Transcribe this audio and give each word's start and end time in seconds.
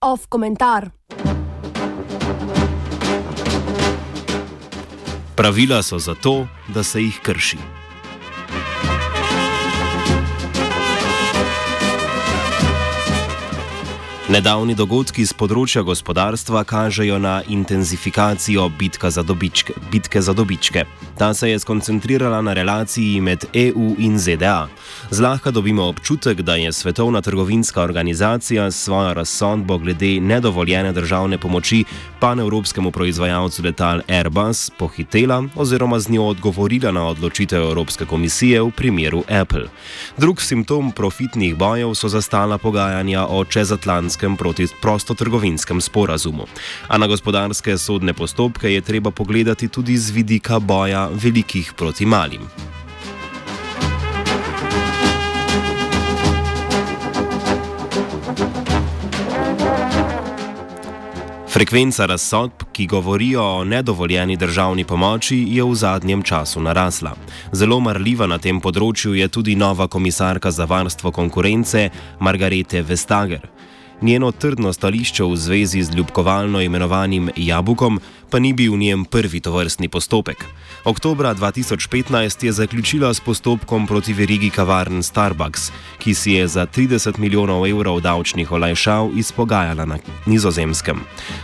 Off 0.00 0.26
komentar. 0.28 0.90
Pravila 5.36 5.82
so 5.82 5.98
zato, 5.98 6.46
da 6.68 6.82
se 6.82 7.02
jih 7.02 7.20
krši. 7.22 7.58
Nedavni 14.32 14.72
dogodki 14.72 15.26
z 15.28 15.34
področja 15.36 15.82
gospodarstva 15.84 16.62
kažejo 16.64 17.18
na 17.20 17.42
intenzifikacijo 17.52 18.64
bitke 18.80 19.10
za, 19.12 19.20
dobičke, 19.20 19.74
bitke 19.92 20.22
za 20.24 20.32
dobičke. 20.32 20.86
Ta 21.18 21.34
se 21.34 21.50
je 21.50 21.58
skoncentrirala 21.58 22.42
na 22.42 22.52
relaciji 22.52 23.20
med 23.20 23.44
EU 23.52 23.94
in 23.98 24.18
ZDA. 24.18 24.68
Zlahka 25.10 25.50
dobimo 25.50 25.82
občutek, 25.82 26.40
da 26.40 26.54
je 26.54 26.72
Svetovna 26.72 27.20
trgovinska 27.20 27.82
organizacija 27.82 28.70
s 28.70 28.84
svojo 28.84 29.14
razsodbo 29.14 29.78
glede 29.78 30.20
nedovoljene 30.20 30.92
državne 30.92 31.38
pomoči 31.38 31.84
panevropskemu 32.20 32.90
proizvajalcu 32.90 33.62
letal 33.62 34.00
Airbus 34.08 34.70
pohitela 34.78 35.44
oziroma 35.56 35.98
z 36.00 36.10
njo 36.10 36.22
odgovorila 36.22 36.92
na 36.92 37.06
odločitev 37.08 37.62
Evropske 37.62 38.04
komisije 38.04 38.62
v 38.62 38.70
primeru 38.70 39.24
Apple. 39.40 39.66
Drug 40.16 40.42
simptom 40.42 40.92
profitnih 40.92 41.56
bojev 41.56 41.94
so 41.94 42.08
zastala 42.08 42.58
pogajanja 42.58 43.26
o 43.26 43.44
čezatlantskem 43.44 44.36
proti 44.36 44.66
prostotrgovinskem 44.82 45.80
sporazumu. 45.80 46.46
A 46.88 46.98
na 46.98 47.06
gospodarske 47.06 47.78
sodne 47.78 48.14
postopke 48.14 48.72
je 48.72 48.80
treba 48.80 49.10
pogledati 49.10 49.68
tudi 49.68 49.96
z 49.96 50.10
vidika 50.10 50.58
boja 50.58 51.01
velikih 51.12 51.72
proti 51.76 52.06
malim. 52.06 52.46
Frekvenca 61.52 62.06
razsodb, 62.06 62.62
ki 62.72 62.86
govorijo 62.86 63.42
o 63.42 63.64
nedovoljeni 63.64 64.36
državni 64.36 64.84
pomoči, 64.84 65.36
je 65.48 65.64
v 65.64 65.74
zadnjem 65.74 66.22
času 66.22 66.60
narasla. 66.60 67.12
Zelo 67.52 67.76
marljiva 67.80 68.26
na 68.26 68.38
tem 68.38 68.60
področju 68.60 69.12
je 69.14 69.28
tudi 69.28 69.52
nova 69.54 69.84
komisarka 69.88 70.50
za 70.50 70.64
varstvo 70.64 71.12
konkurence 71.12 71.90
Margarete 72.20 72.80
Vestager. 72.82 73.44
Njeno 74.02 74.32
trdno 74.32 74.72
stališče 74.72 75.24
v 75.24 75.36
zvezi 75.36 75.82
z 75.82 75.94
ljubkovalno 75.94 76.60
imenovanim 76.60 77.28
jabukom 77.36 78.00
pa 78.32 78.38
ni 78.38 78.52
bil 78.52 78.76
njen 78.76 79.04
prvi 79.04 79.40
tovrstni 79.40 79.88
postopek. 79.88 80.44
Oktobra 80.84 81.34
2015 81.34 82.44
je 82.44 82.52
zaključila 82.52 83.14
s 83.14 83.20
postopkom 83.20 83.86
proti 83.86 84.12
verigi 84.12 84.50
kavarn 84.50 85.02
Starbucks, 85.02 85.68
ki 85.98 86.14
si 86.14 86.32
je 86.32 86.48
za 86.48 86.66
30 86.66 87.18
milijonov 87.18 87.66
evrov 87.66 88.00
davčnih 88.00 88.52
olajšav 88.52 89.10
izpogajala 89.16 89.84
na 89.84 89.98
nizozemskem. 90.26 91.00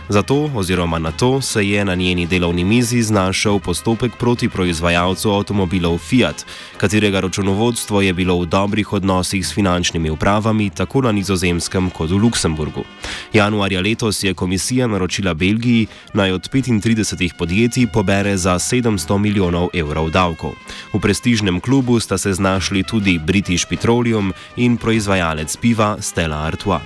Zato, 0.09 0.49
oziroma 0.55 0.99
na 0.99 1.11
to, 1.11 1.41
se 1.41 1.67
je 1.67 1.85
na 1.85 1.95
njeni 1.95 2.25
delovni 2.25 2.63
mizi 2.63 3.01
znašel 3.01 3.59
postopek 3.59 4.17
proti 4.19 4.49
proizvajalcu 4.49 5.31
avtomobilov 5.31 5.97
Fiat, 5.97 6.45
katerega 6.77 7.19
računovodstvo 7.19 8.01
je 8.01 8.13
bilo 8.13 8.39
v 8.39 8.45
dobrih 8.45 8.93
odnosih 8.93 9.47
s 9.47 9.53
finančnimi 9.53 10.09
upravami 10.09 10.69
tako 10.69 11.01
na 11.01 11.11
nizozemskem 11.11 11.89
kot 11.89 12.09
v 12.09 12.17
Luksemburgu. 12.17 12.83
Januarja 13.33 13.81
letos 13.81 14.23
je 14.23 14.33
komisija 14.33 14.87
naročila 14.87 15.33
Belgiji 15.33 15.87
naj 16.13 16.31
od 16.31 16.49
35 16.49 17.33
podjetij 17.37 17.87
pobere 17.93 18.37
za 18.37 18.53
700 18.53 19.17
milijonov 19.17 19.69
evrov 19.73 20.09
davkov. 20.09 20.51
V 20.93 20.99
prestižnem 20.99 21.59
klubu 21.59 21.99
sta 21.99 22.17
se 22.17 22.33
znašli 22.33 22.83
tudi 22.83 23.19
British 23.19 23.67
Petroleum 23.69 24.33
in 24.55 24.77
proizvajalec 24.77 25.57
piva 25.57 25.97
Stella 25.99 26.45
Artois. 26.45 26.81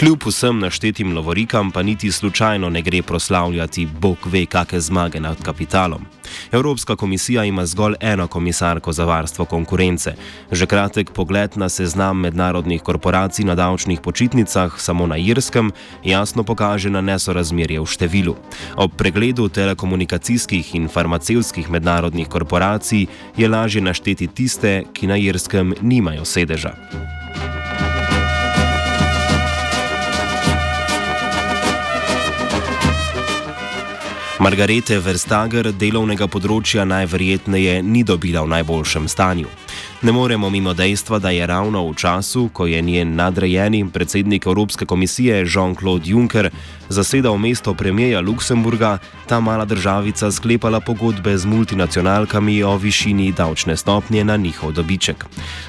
Kljub 0.00 0.22
vsem 0.26 0.58
naštetim 0.58 1.12
lovorikam 1.12 1.70
pa 1.70 1.82
niti 1.82 2.12
slučajno 2.12 2.70
ne 2.70 2.82
gre 2.82 3.02
proslavljati 3.02 3.88
bog 4.00 4.18
ve 4.24 4.46
kakšne 4.46 4.80
zmage 4.80 5.20
nad 5.20 5.42
kapitalom. 5.42 6.19
Evropska 6.52 6.96
komisija 6.96 7.44
ima 7.44 7.66
zgolj 7.66 7.94
eno 8.00 8.26
komisarko 8.26 8.92
za 8.92 9.04
varstvo 9.04 9.44
konkurence. 9.44 10.14
Že 10.52 10.66
kratek 10.66 11.10
pogled 11.10 11.56
na 11.56 11.68
seznam 11.68 12.20
mednarodnih 12.20 12.82
korporacij 12.82 13.44
na 13.44 13.54
davčnih 13.54 14.00
počitnicah 14.00 14.74
samo 14.78 15.06
na 15.06 15.16
Irskem 15.16 15.72
jasno 16.04 16.42
pokaže 16.42 16.90
na 16.90 17.00
nesorazmerje 17.00 17.80
v 17.80 17.86
številu. 17.86 18.34
Ob 18.76 18.96
pregledu 18.98 19.48
telekomunikacijskih 19.48 20.74
in 20.74 20.88
farmacevskih 20.88 21.70
mednarodnih 21.70 22.28
korporacij 22.28 23.06
je 23.36 23.48
lažje 23.48 23.82
našteti 23.82 24.26
tiste, 24.26 24.82
ki 24.92 25.06
na 25.06 25.16
Irskem 25.16 25.74
nimajo 25.80 26.24
sedeža. 26.24 26.74
Margarete 34.40 34.96
Verstager 35.04 35.66
delovnega 35.76 36.24
področja 36.24 36.86
najverjetneje 36.88 37.82
ni 37.84 38.00
dobila 38.08 38.40
v 38.46 38.48
najboljšem 38.54 39.08
stanju. 39.12 39.50
Ne 40.02 40.12
moremo 40.12 40.50
mimo 40.50 40.74
dejstva, 40.74 41.18
da 41.18 41.30
je 41.30 41.46
ravno 41.46 41.90
v 41.90 41.94
času, 41.94 42.48
ko 42.52 42.66
je 42.66 42.82
njen 42.82 43.14
nadrejeni 43.14 43.90
predsednik 43.90 44.46
Evropske 44.46 44.86
komisije 44.86 45.44
Jean-Claude 45.44 46.08
Juncker 46.08 46.50
zasedal 46.90 47.36
mesto 47.38 47.74
premijeja 47.74 48.20
Luksemburga, 48.20 48.98
ta 49.26 49.40
mala 49.40 49.64
državica 49.64 50.32
sklepala 50.32 50.80
pogodbe 50.80 51.38
z 51.38 51.46
multinacionalkami 51.46 52.62
o 52.62 52.76
višini 52.76 53.32
davčne 53.32 53.76
stopnje 53.76 54.24
na 54.24 54.36
njihov 54.36 54.72
dobiček. 54.72 55.24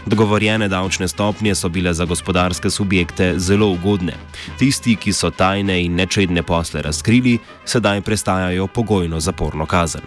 Dogovorjene 0.05 0.67
davčne 0.67 1.07
stopnje 1.07 1.55
so 1.55 1.69
bile 1.69 1.93
za 1.93 2.05
gospodarske 2.05 2.69
subjekte 2.69 3.33
zelo 3.37 3.67
ugodne. 3.67 4.13
Tisti, 4.59 4.95
ki 4.95 5.13
so 5.13 5.29
tajne 5.29 5.83
in 5.83 5.95
nečedne 5.95 6.43
posle 6.43 6.81
razkrili, 6.81 7.37
sedaj 7.65 8.01
prestajajo 8.01 8.67
pogojno 8.67 9.19
zaporno 9.19 9.65
kazen. 9.65 10.01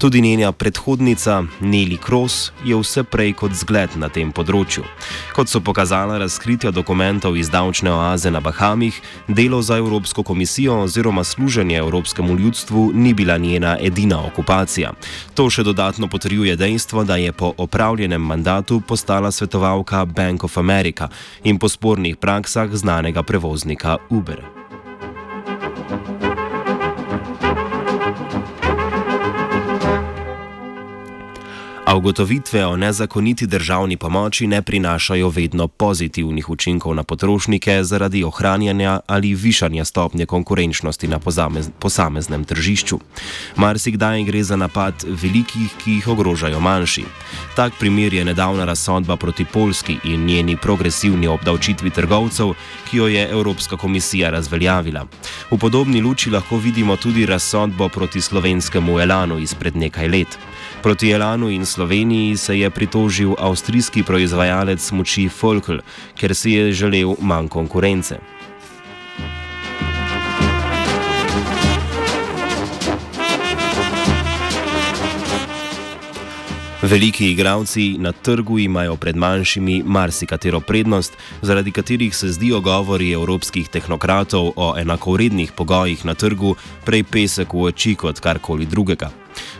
Tudi 0.00 0.20
njena 0.20 0.52
predhodnica 0.52 1.44
Neli 1.60 1.96
Kross 1.96 2.50
je 2.64 2.76
vse 2.76 3.02
prej 3.04 3.32
kot 3.32 3.52
zgled 3.52 3.98
na 4.00 4.08
tem 4.08 4.30
področju. 4.32 4.80
Kot 5.36 5.50
so 5.52 5.60
pokazala 5.60 6.16
razkritja 6.22 6.70
dokumentov 6.72 7.36
iz 7.36 7.50
davčne 7.52 7.92
oaze 7.92 8.30
na 8.32 8.40
Bahamih, 8.40 8.96
delo 9.28 9.58
za 9.60 9.76
Evropsko 9.76 10.22
komisijo 10.24 10.78
oziroma 10.86 11.24
služenje 11.24 11.76
evropskemu 11.76 12.36
ljudstvu 12.38 12.84
ni 12.94 13.12
bila 13.14 13.36
njena 13.36 13.74
edina 13.76 14.22
okupacija. 14.24 14.94
To 15.34 15.50
še 15.50 15.66
dodatno 15.68 16.08
potrjuje 16.08 16.56
dejstvo, 16.56 17.04
da 17.04 17.20
je 17.20 17.32
po 17.32 17.52
opravljenem 17.56 18.24
mandatu 18.24 18.80
postala 18.80 19.28
svetovalka 19.30 20.04
Bank 20.04 20.48
of 20.48 20.56
America 20.56 21.10
in 21.44 21.58
po 21.58 21.68
spornih 21.68 22.16
praksah 22.16 22.72
znanega 22.72 23.22
prevoznika 23.22 23.98
Uber. 24.08 24.59
A 31.90 31.96
ugotovitve 31.96 32.66
o 32.66 32.76
nezakoniti 32.76 33.46
državni 33.46 33.96
pomoči 33.96 34.46
ne 34.46 34.62
prinašajo 34.62 35.28
vedno 35.28 35.68
pozitivnih 35.68 36.50
učinkov 36.50 36.94
na 36.94 37.02
potrošnike 37.02 37.84
zaradi 37.84 38.24
ohranjanja 38.24 39.00
ali 39.06 39.34
višanja 39.34 39.84
stopnje 39.84 40.26
konkurenčnosti 40.26 41.08
na 41.08 41.18
posameznem 41.78 42.44
tržišču. 42.44 42.98
Marsikdaj 43.56 44.22
gre 44.24 44.42
za 44.42 44.56
napad 44.56 44.94
velikih, 45.22 45.74
ki 45.84 45.92
jih 45.92 46.08
ogrožajo 46.08 46.60
manjši. 46.60 47.04
Tak 47.56 47.72
primer 47.78 48.14
je 48.14 48.24
nedavna 48.24 48.64
razsodba 48.64 49.16
proti 49.16 49.44
Polski 49.44 49.96
in 50.04 50.24
njeni 50.26 50.56
progresivni 50.56 51.26
obdavčitvi 51.26 51.90
trgovcev, 51.90 52.54
ki 52.90 52.96
jo 52.96 53.06
je 53.06 53.30
Evropska 53.30 53.76
komisija 53.76 54.30
razveljavila. 54.30 55.06
V 55.50 55.58
podobni 55.58 56.00
luči 56.00 56.30
lahko 56.30 56.56
vidimo 56.56 56.96
tudi 56.96 57.26
razsodbo 57.26 57.88
proti 57.88 58.20
slovenskemu 58.20 59.00
Elanu 59.00 59.38
izpred 59.38 59.76
nekaj 59.76 60.08
let. 60.08 60.38
Proti 60.82 61.10
Elanu 61.10 61.50
in 61.50 61.66
Sloveniji 61.66 61.79
se 62.36 62.58
je 62.58 62.70
pritožil 62.70 63.34
avstrijski 63.38 64.02
proizvajalec 64.02 64.80
smoči 64.80 65.28
Folkl, 65.28 65.80
ker 66.14 66.34
si 66.34 66.50
je 66.50 66.72
želel 66.72 67.14
manj 67.20 67.48
konkurence. 67.48 68.18
Veliki 76.82 77.30
igravci 77.30 77.96
na 77.98 78.12
trgu 78.12 78.58
imajo 78.58 78.96
pred 78.96 79.16
manjšimi 79.16 79.82
marsikatero 79.86 80.60
prednost, 80.60 81.12
zaradi 81.42 81.72
katerih 81.72 82.16
se 82.16 82.28
zdijo 82.28 82.60
govori 82.60 83.12
evropskih 83.12 83.68
tehnokratov 83.68 84.52
o 84.56 84.74
enakovrednih 84.78 85.52
pogojih 85.52 86.04
na 86.04 86.14
trgu 86.14 86.54
prej 86.84 87.02
pesek 87.02 87.52
v 87.52 87.68
oči 87.68 87.94
kot 87.94 88.20
karkoli 88.20 88.66
drugega. 88.66 89.10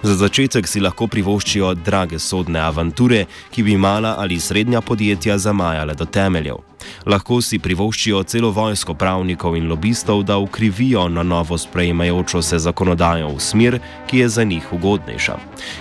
Za 0.02 0.14
začetek 0.14 0.68
si 0.68 0.80
lahko 0.80 1.06
privoščijo 1.06 1.74
drage 1.74 2.18
sodne 2.18 2.60
avanture, 2.60 3.26
ki 3.52 3.62
bi 3.62 3.76
mala 3.76 4.16
ali 4.18 4.40
srednja 4.40 4.80
podjetja 4.80 5.38
zamajale 5.38 5.94
do 5.94 6.04
temeljev. 6.04 6.69
Lahko 7.06 7.38
si 7.40 7.56
privoščijo 7.58 8.18
celo 8.28 8.50
vojsko 8.52 8.92
pravnikov 8.94 9.54
in 9.56 9.70
lobistov, 9.70 10.20
da 10.28 10.36
ukrivijo 10.36 11.08
na 11.08 11.22
novo 11.22 11.56
sprejemajočo 11.58 12.42
se 12.42 12.58
zakonodajo 12.58 13.30
v 13.36 13.40
smer, 13.40 13.78
ki 14.06 14.18
je 14.18 14.28
za 14.28 14.44
njih 14.44 14.72
ugodnejša. 14.72 15.36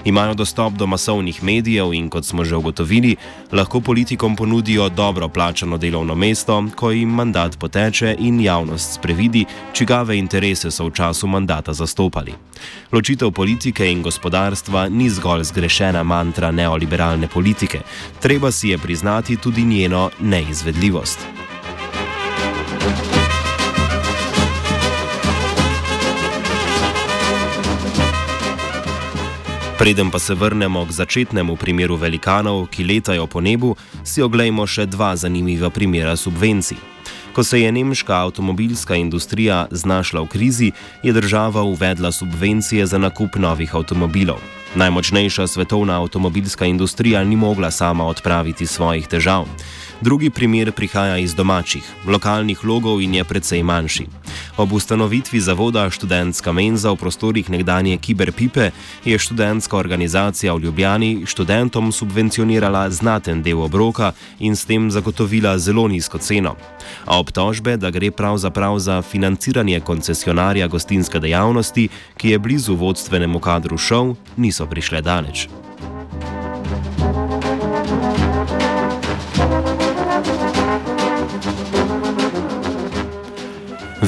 Imajo 0.05 0.33
dostop 0.33 0.73
do 0.73 0.87
masovnih 0.87 1.43
medijev 1.43 1.93
in, 1.93 2.09
kot 2.09 2.25
smo 2.25 2.43
že 2.43 2.55
ugotovili, 2.55 3.15
lahko 3.51 3.81
politikom 3.81 4.35
ponudijo 4.35 4.89
dobro 4.89 5.27
plačano 5.29 5.77
delovno 5.77 6.15
mesto, 6.15 6.63
ko 6.75 6.91
jim 6.91 7.09
mandat 7.09 7.59
poteče 7.59 8.15
in 8.19 8.39
javnost 8.41 8.93
sprevidi, 8.95 9.45
čigave 9.73 10.17
interese 10.17 10.71
so 10.71 10.87
v 10.87 10.95
času 10.95 11.27
mandata 11.27 11.73
zastopali. 11.73 12.33
Ločitev 12.91 13.31
politike 13.31 13.91
in 13.91 14.01
gospodarstva 14.03 14.89
ni 14.89 15.09
zgolj 15.09 15.43
zgrešena 15.43 16.03
mantra 16.03 16.51
neoliberalne 16.51 17.27
politike, 17.27 17.79
treba 18.19 18.51
si 18.51 18.69
je 18.69 18.77
priznati 18.77 19.37
tudi 19.37 19.63
njeno 19.63 20.09
neizvedljivost 20.19 21.08
zmogljivost. 21.09 21.27
Preden 29.77 30.11
pa 30.11 30.19
se 30.19 30.33
vrnemo 30.33 30.85
k 30.85 30.91
začetnemu 30.91 31.55
primeru 31.55 31.95
velikanov, 31.95 32.67
ki 32.67 32.83
letajo 32.83 33.27
po 33.27 33.41
nebu, 33.41 33.75
si 34.03 34.21
oglejmo 34.21 34.67
še 34.67 34.85
dva 34.85 35.15
zanimiva 35.15 35.69
primera 35.69 36.15
subvencij. 36.19 36.77
Ko 37.33 37.43
se 37.43 37.61
je 37.61 37.71
nemška 37.71 38.11
avtomobilska 38.11 38.95
industrija 38.95 39.67
znašla 39.71 40.21
v 40.21 40.27
krizi, 40.27 40.71
je 41.03 41.13
država 41.13 41.63
uvedla 41.63 42.11
subvencije 42.11 42.85
za 42.85 42.97
nakup 42.97 43.35
novih 43.35 43.75
avtomobilov. 43.75 44.43
Najmočnejša 44.75 45.47
svetovna 45.47 46.01
avtomobilska 46.01 46.65
industrija 46.65 47.23
ni 47.23 47.35
mogla 47.35 47.71
sama 47.71 48.05
odpraviti 48.05 48.67
svojih 48.67 49.07
težav. 49.07 49.47
Drugi 50.01 50.29
primer 50.29 50.71
prihaja 50.71 51.17
iz 51.17 51.35
domačih, 51.35 51.83
lokalnih 52.07 52.63
logov 52.63 53.01
in 53.01 53.15
je 53.15 53.23
precej 53.23 53.63
manjši. 53.63 54.05
Ob 54.57 54.73
ustanovitvi 54.73 55.39
zavoda 55.39 55.89
študentska 55.89 56.51
menza 56.51 56.91
v 56.91 56.95
prostorih 56.95 57.49
nekdanje 57.49 57.97
Kiberpipe 57.97 58.71
je 59.05 59.19
študentska 59.19 59.77
organizacija 59.77 60.53
v 60.53 60.59
Ljubljani 60.59 61.25
študentom 61.25 61.91
subvencionirala 61.91 62.89
znaten 62.89 63.43
del 63.43 63.59
obroka 63.61 64.13
in 64.39 64.55
s 64.55 64.65
tem 64.65 64.91
zagotovila 64.91 65.57
zelo 65.59 65.87
nizko 65.87 66.17
ceno. 66.17 66.55
A 67.05 67.19
obtožbe, 67.19 67.77
da 67.77 67.91
gre 67.91 68.11
pravzaprav 68.11 68.79
za 68.79 69.01
financiranje 69.01 69.79
koncesionarja 69.79 70.67
gostinske 70.67 71.19
dejavnosti, 71.19 71.89
ki 72.17 72.29
je 72.29 72.39
blizu 72.39 72.75
vodstvenemu 72.75 73.39
kadru 73.39 73.77
šov, 73.77 74.15
niso 74.37 74.65
prišle 74.65 75.01
daleč. 75.01 75.49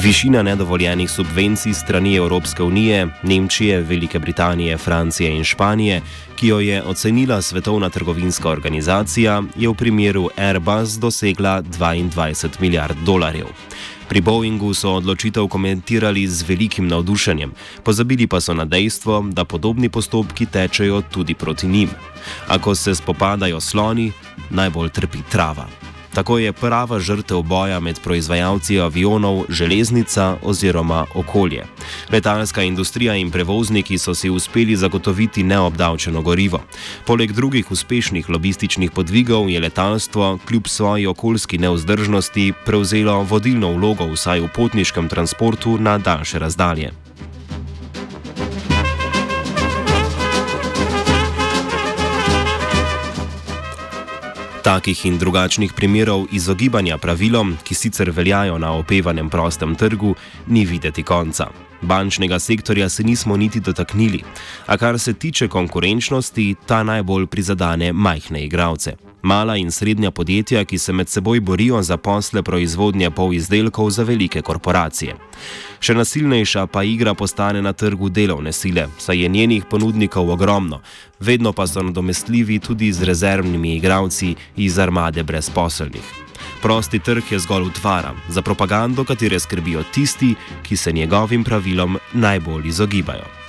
Višina 0.02 0.42
nedovoljenih 0.42 1.10
subvencij 1.10 1.72
strani 1.74 2.16
Evropske 2.16 2.62
unije, 2.62 3.08
Nemčije, 3.22 3.80
Velike 3.80 4.18
Britanije, 4.18 4.78
Francije 4.78 5.36
in 5.36 5.44
Španije, 5.44 6.00
ki 6.36 6.46
jo 6.46 6.60
je 6.60 6.82
ocenila 6.82 7.42
Svetovna 7.42 7.88
trgovinska 7.88 8.48
organizacija, 8.48 9.42
je 9.56 9.68
v 9.68 9.74
primeru 9.74 10.28
Airbus 10.36 10.98
dosegla 10.98 11.62
22 11.62 12.48
milijard 12.60 12.96
dolarjev. 13.06 13.46
Pri 14.08 14.20
Boeingu 14.20 14.74
so 14.74 14.90
odločitev 14.90 15.46
komentirali 15.48 16.26
z 16.26 16.48
velikim 16.48 16.88
navdušenjem, 16.88 17.52
pozabili 17.84 18.26
pa 18.26 18.40
so 18.40 18.54
na 18.54 18.64
dejstvo, 18.64 19.22
da 19.30 19.44
podobni 19.44 19.88
postopki 19.88 20.46
tečejo 20.46 21.02
tudi 21.02 21.34
proti 21.34 21.66
njim. 21.66 21.88
Ako 22.48 22.74
se 22.74 22.94
spopadajo 22.94 23.60
sloni, 23.60 24.12
najbolj 24.50 24.88
trpi 24.88 25.18
trava. 25.30 25.91
Tako 26.14 26.38
je 26.38 26.52
prava 26.52 27.00
žrtev 27.00 27.42
boja 27.42 27.80
med 27.80 28.00
proizvajalci 28.00 28.80
avionov 28.80 29.44
železnica 29.48 30.36
oziroma 30.42 31.06
okolje. 31.14 31.64
Letalska 32.10 32.62
industrija 32.62 33.14
in 33.16 33.30
prevozniki 33.30 33.98
so 33.98 34.14
si 34.14 34.30
uspeli 34.30 34.76
zagotoviti 34.76 35.42
neobdavčeno 35.42 36.22
gorivo. 36.22 36.60
Poleg 37.06 37.32
drugih 37.32 37.70
uspešnih 37.70 38.30
lobističnih 38.30 38.90
podvigov 38.90 39.50
je 39.50 39.60
letalstvo 39.60 40.38
kljub 40.48 40.66
svoji 40.66 41.06
okoljski 41.06 41.58
neuzdržnosti 41.58 42.52
prevzelo 42.64 43.22
vodilno 43.22 43.72
vlogo 43.72 44.06
vsaj 44.12 44.40
v 44.40 44.48
potniškem 44.54 45.08
transportu 45.08 45.78
na 45.78 45.98
daljše 45.98 46.38
razdalje. 46.38 46.92
Takih 54.72 55.04
in 55.04 55.18
drugačnih 55.20 55.72
primerov 55.76 56.30
izogibanja 56.32 56.96
pravilom, 56.96 57.50
ki 57.60 57.74
sicer 57.76 58.08
veljajo 58.10 58.56
na 58.58 58.70
opevanem 58.72 59.28
prostem 59.28 59.74
trgu, 59.76 60.14
ni 60.48 60.64
videti 60.64 61.02
konca. 61.02 61.50
Bančnega 61.82 62.38
sektorja 62.38 62.88
se 62.88 63.04
nismo 63.04 63.36
niti 63.36 63.60
dotaknili, 63.60 64.22
a 64.66 64.76
kar 64.76 64.98
se 64.98 65.12
tiče 65.12 65.48
konkurenčnosti, 65.48 66.54
ta 66.66 66.82
najbolj 66.82 67.26
prizadane 67.26 67.92
majhne 67.92 68.46
igralce. 68.46 69.11
Mala 69.22 69.56
in 69.56 69.70
srednja 69.70 70.10
podjetja, 70.10 70.64
ki 70.64 70.78
se 70.78 70.92
med 70.92 71.08
seboj 71.08 71.40
borijo 71.40 71.82
za 71.82 71.96
posle 71.96 72.42
proizvodnje 72.42 73.10
polizdelkov 73.10 73.90
za 73.90 74.02
velike 74.02 74.42
korporacije. 74.42 75.14
Še 75.80 75.94
nasilnejša 75.94 76.66
pa 76.66 76.82
igra 76.82 77.14
postane 77.14 77.62
na 77.62 77.72
trgu 77.72 78.08
delovne 78.08 78.52
sile, 78.52 78.88
saj 78.98 79.22
je 79.22 79.28
njenih 79.28 79.64
ponudnikov 79.70 80.30
ogromno, 80.30 80.80
vedno 81.20 81.52
pa 81.52 81.66
so 81.66 81.82
nadomestljivi 81.82 82.58
tudi 82.58 82.92
z 82.92 83.06
rezervnimi 83.06 83.76
igralci 83.76 84.34
iz 84.56 84.78
armade 84.78 85.22
brezposelnih. 85.22 86.02
Prosti 86.62 86.98
trg 86.98 87.30
je 87.30 87.38
zgolj 87.38 87.70
utvara, 87.70 88.14
za 88.28 88.42
propagando 88.42 89.04
katere 89.04 89.38
skrbijo 89.38 89.82
tisti, 89.94 90.34
ki 90.62 90.76
se 90.76 90.92
njegovim 90.92 91.44
pravilom 91.44 91.98
najbolj 92.12 92.68
izogibajo. 92.68 93.41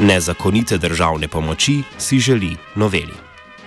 Nezakonite 0.00 0.78
državne 0.78 1.28
pomoči 1.28 1.82
si 1.98 2.18
želi 2.18 2.56
noveli. 2.74 3.29